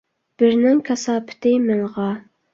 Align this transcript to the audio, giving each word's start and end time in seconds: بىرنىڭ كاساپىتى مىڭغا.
بىرنىڭ 0.43 0.79
كاساپىتى 0.87 1.53
مىڭغا. 1.69 2.09